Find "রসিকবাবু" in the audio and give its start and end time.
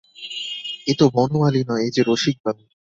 2.03-2.61